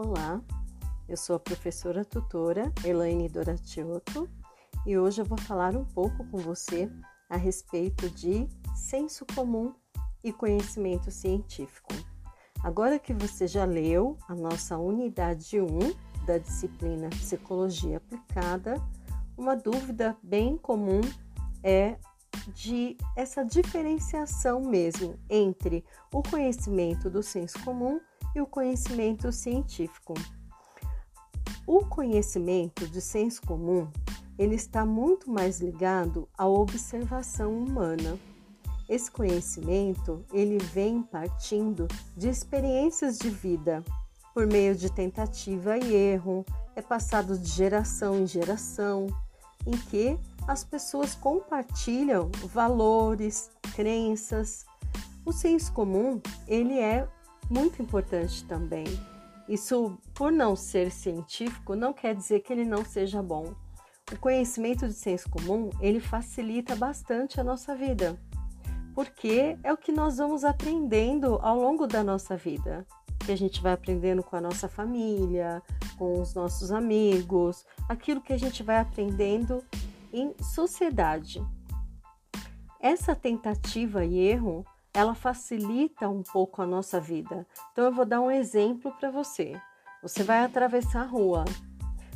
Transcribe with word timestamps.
Olá, 0.00 0.40
eu 1.08 1.16
sou 1.16 1.34
a 1.34 1.40
professora 1.40 2.04
tutora 2.04 2.72
Elaine 2.84 3.28
Doratiotto 3.28 4.30
e 4.86 4.96
hoje 4.96 5.20
eu 5.20 5.24
vou 5.24 5.36
falar 5.38 5.74
um 5.74 5.84
pouco 5.84 6.24
com 6.28 6.38
você 6.38 6.88
a 7.28 7.36
respeito 7.36 8.08
de 8.08 8.48
senso 8.76 9.26
comum 9.34 9.74
e 10.22 10.32
conhecimento 10.32 11.10
científico. 11.10 11.92
Agora 12.62 12.96
que 12.96 13.12
você 13.12 13.48
já 13.48 13.64
leu 13.64 14.16
a 14.28 14.36
nossa 14.36 14.78
unidade 14.78 15.60
1 15.60 15.66
da 16.24 16.38
disciplina 16.38 17.10
Psicologia 17.10 17.96
Aplicada, 17.96 18.80
uma 19.36 19.56
dúvida 19.56 20.16
bem 20.22 20.56
comum 20.56 21.00
é 21.60 21.98
de 22.54 22.96
essa 23.16 23.42
diferenciação 23.42 24.60
mesmo 24.60 25.18
entre 25.28 25.84
o 26.14 26.22
conhecimento 26.22 27.10
do 27.10 27.20
senso 27.20 27.58
comum 27.64 28.00
e 28.34 28.40
o 28.40 28.46
conhecimento 28.46 29.30
científico. 29.32 30.14
O 31.66 31.84
conhecimento 31.84 32.88
de 32.88 33.00
senso 33.00 33.42
comum, 33.42 33.88
ele 34.38 34.54
está 34.54 34.86
muito 34.86 35.30
mais 35.30 35.60
ligado 35.60 36.28
à 36.36 36.46
observação 36.46 37.52
humana. 37.52 38.18
Esse 38.88 39.10
conhecimento, 39.10 40.24
ele 40.32 40.58
vem 40.58 41.02
partindo 41.02 41.86
de 42.16 42.28
experiências 42.28 43.18
de 43.18 43.28
vida, 43.28 43.84
por 44.32 44.46
meio 44.46 44.74
de 44.74 44.90
tentativa 44.90 45.76
e 45.76 45.94
erro, 45.94 46.46
é 46.74 46.80
passado 46.80 47.36
de 47.36 47.48
geração 47.48 48.20
em 48.20 48.26
geração, 48.26 49.08
em 49.66 49.72
que 49.72 50.18
as 50.46 50.64
pessoas 50.64 51.14
compartilham 51.14 52.30
valores, 52.46 53.50
crenças. 53.74 54.64
O 55.26 55.32
senso 55.32 55.72
comum, 55.72 56.20
ele 56.46 56.78
é 56.78 57.06
muito 57.48 57.82
importante 57.82 58.44
também. 58.44 58.84
Isso, 59.48 59.98
por 60.14 60.30
não 60.30 60.54
ser 60.54 60.90
científico, 60.90 61.74
não 61.74 61.92
quer 61.92 62.14
dizer 62.14 62.40
que 62.40 62.52
ele 62.52 62.64
não 62.64 62.84
seja 62.84 63.22
bom. 63.22 63.54
O 64.12 64.16
conhecimento 64.18 64.86
de 64.86 64.94
senso 64.94 65.28
comum, 65.30 65.70
ele 65.80 66.00
facilita 66.00 66.76
bastante 66.76 67.40
a 67.40 67.44
nossa 67.44 67.74
vida, 67.74 68.18
porque 68.94 69.58
é 69.62 69.72
o 69.72 69.76
que 69.76 69.92
nós 69.92 70.18
vamos 70.18 70.44
aprendendo 70.44 71.38
ao 71.42 71.56
longo 71.56 71.86
da 71.86 72.02
nossa 72.02 72.36
vida, 72.36 72.86
que 73.24 73.32
a 73.32 73.36
gente 73.36 73.60
vai 73.62 73.72
aprendendo 73.72 74.22
com 74.22 74.36
a 74.36 74.40
nossa 74.40 74.68
família, 74.68 75.62
com 75.98 76.20
os 76.20 76.34
nossos 76.34 76.70
amigos, 76.70 77.66
aquilo 77.88 78.20
que 78.20 78.32
a 78.32 78.38
gente 78.38 78.62
vai 78.62 78.78
aprendendo 78.78 79.62
em 80.12 80.34
sociedade. 80.42 81.44
Essa 82.80 83.14
tentativa 83.14 84.04
e 84.04 84.18
erro 84.18 84.64
ela 84.92 85.14
facilita 85.14 86.08
um 86.08 86.22
pouco 86.22 86.62
a 86.62 86.66
nossa 86.66 87.00
vida. 87.00 87.46
Então 87.72 87.84
eu 87.84 87.92
vou 87.92 88.04
dar 88.04 88.20
um 88.20 88.30
exemplo 88.30 88.92
para 88.98 89.10
você. 89.10 89.60
Você 90.02 90.22
vai 90.22 90.44
atravessar 90.44 91.02
a 91.02 91.06
rua. 91.06 91.44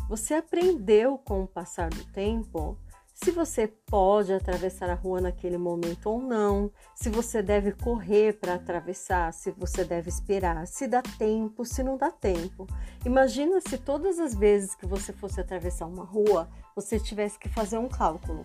Você 0.08 0.34
aprendeu 0.34 1.18
com 1.18 1.42
o 1.42 1.46
passar 1.46 1.90
do 1.90 2.04
tempo 2.12 2.78
se 3.14 3.30
você 3.30 3.68
pode 3.68 4.32
atravessar 4.32 4.90
a 4.90 4.94
rua 4.94 5.20
naquele 5.20 5.56
momento 5.56 6.10
ou 6.10 6.20
não, 6.20 6.72
se 6.92 7.08
você 7.08 7.40
deve 7.40 7.70
correr 7.70 8.32
para 8.32 8.54
atravessar, 8.54 9.32
se 9.32 9.52
você 9.52 9.84
deve 9.84 10.08
esperar, 10.08 10.66
se 10.66 10.88
dá 10.88 11.00
tempo, 11.02 11.64
se 11.64 11.84
não 11.84 11.96
dá 11.96 12.10
tempo. 12.10 12.66
Imagina 13.06 13.60
se 13.60 13.78
todas 13.78 14.18
as 14.18 14.34
vezes 14.34 14.74
que 14.74 14.86
você 14.86 15.12
fosse 15.12 15.40
atravessar 15.40 15.86
uma 15.86 16.04
rua, 16.04 16.48
você 16.74 16.98
tivesse 16.98 17.38
que 17.38 17.48
fazer 17.48 17.78
um 17.78 17.88
cálculo. 17.88 18.44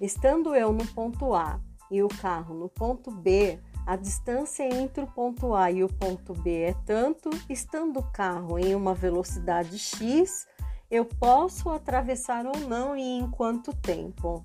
Estando 0.00 0.54
eu 0.54 0.72
no 0.72 0.86
ponto 0.86 1.34
A 1.34 1.60
e 1.94 2.02
o 2.02 2.08
carro 2.08 2.54
no 2.54 2.68
ponto 2.68 3.10
B, 3.10 3.58
a 3.86 3.96
distância 3.96 4.64
entre 4.64 5.04
o 5.04 5.06
ponto 5.06 5.54
A 5.54 5.70
e 5.70 5.84
o 5.84 5.88
ponto 5.88 6.32
B 6.32 6.62
é 6.62 6.74
tanto, 6.84 7.30
estando 7.48 8.00
o 8.00 8.10
carro 8.12 8.58
em 8.58 8.74
uma 8.74 8.94
velocidade 8.94 9.78
X, 9.78 10.46
eu 10.90 11.04
posso 11.04 11.70
atravessar 11.70 12.46
ou 12.46 12.58
não 12.68 12.96
e 12.96 13.02
em 13.02 13.30
quanto 13.30 13.74
tempo. 13.76 14.44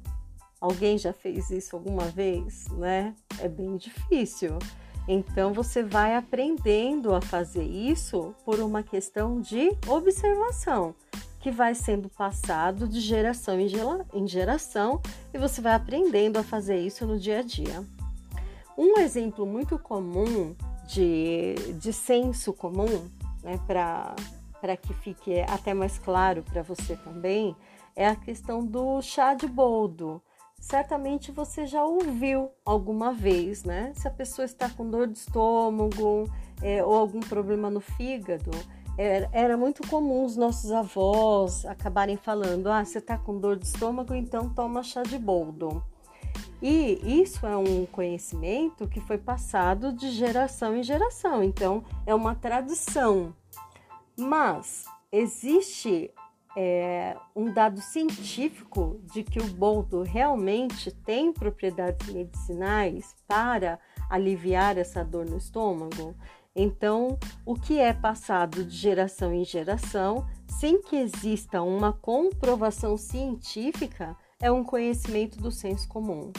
Alguém 0.62 0.98
já 0.98 1.14
fez 1.14 1.50
isso 1.50 1.76
alguma 1.76 2.06
vez, 2.06 2.68
né? 2.70 3.16
É 3.40 3.48
bem 3.48 3.78
difícil. 3.78 4.60
Então 5.08 5.54
você 5.54 5.82
vai 5.82 6.16
aprendendo 6.16 7.16
a 7.16 7.22
fazer 7.22 7.64
isso 7.64 8.36
por 8.46 8.60
uma 8.60 8.84
questão 8.84 9.42
de 9.42 9.76
observação 9.88 10.94
que 11.40 11.52
vai 11.52 11.74
sendo 11.74 12.10
passado 12.10 12.88
de 12.88 13.00
geração 13.00 13.58
em 13.60 14.28
geração 14.28 15.02
e 15.34 15.38
você 15.38 15.62
vai 15.62 15.74
aprendendo 15.74 16.38
a 16.38 16.44
fazer 16.44 16.80
isso 16.80 17.06
no 17.06 17.18
dia 17.18 17.40
a 17.40 17.42
dia. 17.42 17.84
Um 18.78 19.00
exemplo 19.00 19.46
muito 19.46 19.78
comum 19.80 20.56
de, 20.88 21.56
de 21.80 21.94
senso 21.94 22.54
comum, 22.54 23.10
né, 23.44 23.60
para 23.68 24.78
que 24.78 24.94
fique 24.94 25.42
até 25.42 25.74
mais 25.74 25.98
claro 26.00 26.44
para 26.44 26.62
você 26.62 26.96
também, 26.98 27.56
é 27.96 28.08
a 28.08 28.16
questão 28.16 28.66
do 28.66 29.02
chá 29.02 29.34
de 29.34 29.48
boldo. 29.48 30.22
Certamente 30.60 31.32
você 31.32 31.66
já 31.66 31.84
ouviu 31.86 32.50
alguma 32.66 33.14
vez, 33.14 33.64
né? 33.64 33.94
Se 33.96 34.08
a 34.08 34.12
pessoa 34.12 34.46
está 34.46 34.70
com 34.70 34.90
dor 34.90 35.08
de 35.08 35.18
estômago 35.18 36.30
é, 36.62 36.84
ou 36.84 36.96
algum 36.96 37.22
problema 37.22 37.70
no 37.70 37.80
fígado, 37.80 38.52
era, 38.98 39.58
muito 39.58 39.88
comum 39.88 40.26
os 40.26 40.36
nossos 40.36 40.72
avós 40.72 41.66
acabarem 41.66 42.18
falando: 42.18 42.68
ah, 42.68 42.84
você 42.84 42.98
está 42.98 43.18
com 43.18 43.40
dor 43.40 43.58
de 43.58 43.66
estômago, 43.66 44.14
então 44.14 44.50
toma 44.50 44.84
chá 44.84 45.04
de 45.04 45.18
boldo. 45.18 45.84
E 46.62 47.22
isso 47.22 47.46
é 47.46 47.56
um 47.56 47.86
conhecimento 47.86 48.88
que 48.88 49.00
foi 49.00 49.18
passado 49.18 49.94
de 49.94 50.12
geração 50.12 50.76
em 50.76 50.84
geração, 50.84 51.42
então 51.42 51.84
é 52.06 52.14
uma 52.14 52.36
tradição. 52.36 53.34
Mas 54.18 54.84
existe 55.10 56.12
é, 56.58 57.16
um 57.34 57.54
dado 57.54 57.80
científico 57.80 59.00
de 59.14 59.24
que 59.24 59.40
o 59.40 59.48
boldo 59.48 60.02
realmente 60.02 60.92
tem 60.92 61.32
propriedades 61.32 62.12
medicinais 62.12 63.16
para 63.26 63.80
aliviar 64.10 64.78
essa 64.78 65.04
dor 65.04 65.26
no 65.26 65.38
estômago? 65.38 66.14
Então, 66.62 67.18
o 67.46 67.56
que 67.56 67.80
é 67.80 67.94
passado 67.94 68.66
de 68.66 68.76
geração 68.76 69.34
em 69.34 69.46
geração, 69.46 70.28
sem 70.60 70.82
que 70.82 70.98
exista 70.98 71.62
uma 71.62 71.94
comprovação 71.94 72.98
científica, 72.98 74.14
é 74.42 74.52
um 74.52 74.62
conhecimento 74.62 75.40
do 75.40 75.54
senso 75.54 75.88
comum. 75.88 76.34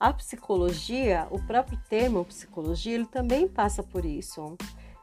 A 0.00 0.12
psicologia, 0.12 1.28
o 1.30 1.40
próprio 1.46 1.78
termo 1.88 2.24
psicologia, 2.24 2.96
ele 2.96 3.06
também 3.06 3.46
passa 3.46 3.84
por 3.84 4.04
isso. 4.04 4.56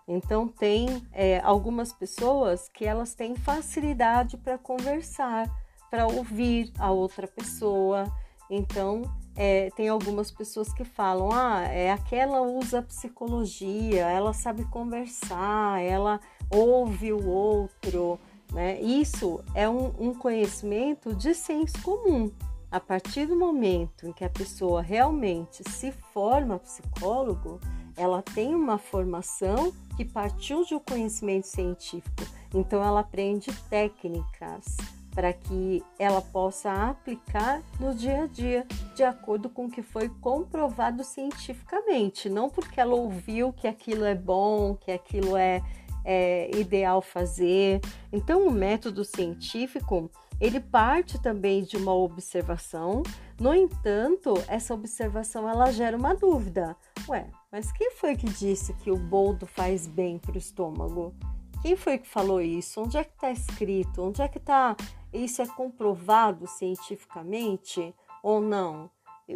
Então, 0.06 0.46
tem 0.46 1.08
é, 1.14 1.40
algumas 1.40 1.94
pessoas 1.94 2.68
que 2.68 2.84
elas 2.84 3.14
têm 3.14 3.38
facilidade 3.38 4.36
para 4.36 4.58
conversar, 4.58 5.50
para 5.90 6.06
ouvir 6.06 6.70
a 6.78 6.92
outra 6.92 7.30
pessoa. 7.30 8.04
Então, 8.50 9.04
é, 9.42 9.70
tem 9.70 9.88
algumas 9.88 10.30
pessoas 10.30 10.74
que 10.74 10.84
falam: 10.84 11.32
ah, 11.32 11.62
é 11.62 11.90
aquela 11.92 12.42
usa 12.42 12.82
psicologia, 12.82 14.06
ela 14.06 14.34
sabe 14.34 14.66
conversar, 14.66 15.82
ela 15.82 16.20
ouve 16.52 17.14
o 17.14 17.26
outro. 17.26 18.20
Né? 18.52 18.82
Isso 18.82 19.42
é 19.56 19.70
um, 19.70 19.94
um 19.98 20.14
conhecimento 20.14 21.16
de 21.16 21.34
senso 21.34 21.82
comum. 21.82 22.30
A 22.70 22.82
partir 22.82 23.26
do 23.26 23.36
momento 23.36 24.06
em 24.06 24.12
que 24.12 24.26
a 24.26 24.30
pessoa 24.30 24.82
realmente 24.82 25.64
se 25.70 25.92
forma 26.14 26.60
psicólogo, 26.60 27.62
ela 27.96 28.22
tem 28.22 28.54
uma 28.54 28.78
formação 28.78 29.72
que 29.96 30.04
partiu 30.04 30.66
de 30.66 30.76
um 30.76 30.80
conhecimento 30.80 31.48
científico. 31.48 32.24
Então, 32.54 32.84
ela 32.84 33.00
aprende 33.00 33.52
técnicas, 33.70 34.78
para 35.20 35.34
que 35.34 35.84
ela 36.00 36.22
possa 36.22 36.72
aplicar 36.72 37.62
no 37.78 37.94
dia 37.94 38.24
a 38.24 38.26
dia, 38.26 38.66
de 38.96 39.04
acordo 39.04 39.50
com 39.50 39.66
o 39.66 39.70
que 39.70 39.82
foi 39.82 40.08
comprovado 40.08 41.04
cientificamente, 41.04 42.30
não 42.30 42.50
porque 42.50 42.80
ela 42.80 42.96
ouviu 42.96 43.52
que 43.52 43.68
aquilo 43.68 44.06
é 44.06 44.16
bom, 44.16 44.76
que 44.76 44.90
aquilo 44.90 45.36
é, 45.36 45.62
é 46.06 46.50
ideal 46.58 47.02
fazer. 47.02 47.82
Então, 48.14 48.48
o 48.48 48.52
método 48.52 49.04
científico 49.04 50.10
ele 50.40 50.62
parte 50.62 51.22
também 51.22 51.64
de 51.64 51.76
uma 51.76 51.94
observação. 51.94 53.04
No 53.38 53.54
entanto, 53.54 54.36
essa 54.48 54.74
observação 54.74 55.50
ela 55.50 55.70
gera 55.70 55.98
uma 55.98 56.16
dúvida. 56.16 56.78
Ué, 57.10 57.30
mas 57.52 57.74
quem 57.74 57.92
foi 57.92 58.16
que 58.16 58.26
disse 58.26 58.72
que 58.76 58.90
o 58.90 58.96
boldo 58.96 59.46
faz 59.46 59.86
bem 59.86 60.18
para 60.18 60.36
o 60.36 60.38
estômago? 60.38 61.14
Quem 61.62 61.76
foi 61.76 61.98
que 61.98 62.08
falou 62.08 62.42
isso? 62.42 62.82
Onde 62.82 62.98
é 62.98 63.04
que 63.04 63.14
está 63.14 63.32
escrito? 63.32 64.02
Onde 64.02 64.22
é 64.22 64.28
que 64.28 64.38
está 64.38 64.76
isso 65.12 65.42
é 65.42 65.48
comprovado 65.48 66.48
cientificamente 66.48 67.94
ou 68.24 68.40
não? 68.40 68.90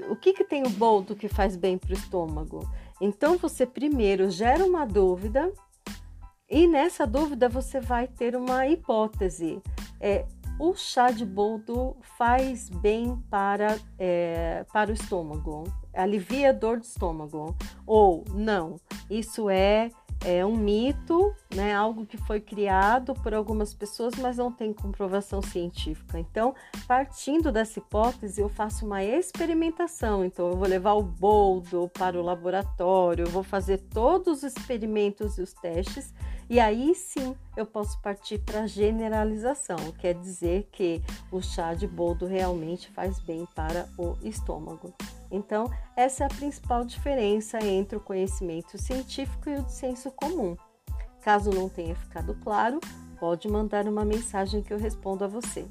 O 0.10 0.16
que, 0.16 0.34
que 0.34 0.44
tem 0.44 0.64
o 0.64 0.70
boldo 0.70 1.16
que 1.16 1.28
faz 1.28 1.56
bem 1.56 1.78
para 1.78 1.92
o 1.92 1.94
estômago? 1.94 2.68
Então 3.00 3.38
você 3.38 3.66
primeiro 3.66 4.30
gera 4.30 4.66
uma 4.66 4.86
dúvida 4.86 5.52
e 6.50 6.68
nessa 6.68 7.06
dúvida 7.06 7.50
você 7.50 7.80
vai 7.80 8.08
ter 8.08 8.36
uma 8.36 8.68
hipótese. 8.68 9.62
É, 10.00 10.26
o 10.60 10.74
chá 10.76 11.12
de 11.12 11.26
boldo 11.26 11.98
faz 12.18 12.70
bem 12.70 13.18
para, 13.30 13.78
é, 14.00 14.66
para 14.72 14.92
o 14.92 14.94
estômago, 14.94 15.64
alivia 15.94 16.50
a 16.50 16.54
dor 16.54 16.80
do 16.80 16.84
estômago. 16.84 17.56
Ou 17.86 18.24
não, 18.34 18.78
isso 19.10 19.50
é 19.50 19.90
é 20.26 20.46
um 20.46 20.56
mito, 20.56 21.34
né? 21.54 21.74
Algo 21.74 22.06
que 22.06 22.18
foi 22.18 22.40
criado 22.40 23.14
por 23.14 23.34
algumas 23.34 23.74
pessoas, 23.74 24.14
mas 24.16 24.38
não 24.38 24.52
tem 24.52 24.74
comprovação 24.74 25.42
científica. 25.42 26.18
Então, 26.18 26.56
partindo 26.88 27.52
dessa 27.52 27.80
hipótese, 27.80 28.42
eu 28.42 28.50
faço 28.50 28.86
uma 28.86 29.04
experimentação. 29.04 30.24
Então, 30.24 30.50
eu 30.50 30.58
vou 30.58 30.68
levar 30.68 30.94
o 30.94 31.04
boldo 31.04 31.90
para 31.94 32.20
o 32.20 32.24
laboratório, 32.24 33.26
eu 33.26 33.30
vou 33.30 33.44
fazer 33.44 33.78
todos 33.78 34.44
os 34.44 34.44
experimentos 34.44 35.38
e 35.38 35.42
os 35.42 35.54
testes, 35.54 36.14
e 36.50 36.60
aí 36.60 36.94
sim 36.94 37.36
eu 37.56 37.66
posso 37.66 38.00
partir 38.02 38.40
para 38.40 38.68
generalização, 38.68 39.78
quer 40.00 40.14
dizer 40.14 40.68
que 40.72 41.02
o 41.32 41.42
chá 41.42 41.74
de 41.74 41.88
boldo 41.88 42.26
realmente 42.26 42.90
faz 42.90 43.20
bem 43.20 43.48
para 43.56 43.88
o 43.98 44.18
estômago. 44.22 44.94
Então, 45.34 45.66
essa 45.96 46.24
é 46.24 46.28
a 46.28 46.30
principal 46.30 46.86
diferença 46.86 47.58
entre 47.66 47.98
o 47.98 48.00
conhecimento 48.00 48.78
científico 48.78 49.50
e 49.50 49.56
o 49.56 49.68
senso 49.68 50.12
comum. 50.12 50.56
Caso 51.22 51.50
não 51.50 51.68
tenha 51.68 51.96
ficado 51.96 52.36
claro, 52.36 52.80
pode 53.20 53.48
mandar 53.50 53.88
uma 53.88 54.06
mensagem 54.06 54.62
que 54.62 54.72
eu 54.72 54.78
respondo 54.78 55.24
a 55.24 55.28
você. 55.28 55.66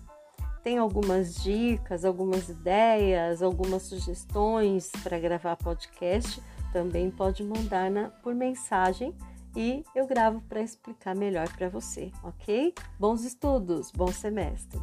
Tem 0.65 0.79
algumas 0.79 1.37
dicas, 1.37 2.05
algumas 2.05 2.49
ideias, 2.49 3.41
algumas 3.41 3.83
sugestões 3.83 4.91
para 5.03 5.19
gravar 5.19 5.57
podcast? 5.57 6.43
Também 6.73 7.11
pode 7.11 7.45
mandar 7.45 7.89
na, 7.89 8.09
por 8.09 8.35
mensagem 8.35 9.15
e 9.55 9.85
eu 9.95 10.07
gravo 10.07 10.41
para 10.49 10.61
explicar 10.61 11.15
melhor 11.15 11.49
para 11.53 11.69
você, 11.69 12.11
ok? 12.25 12.75
Bons 12.99 13.25
estudos, 13.25 13.93
bom 13.93 14.09
semestre! 14.09 14.81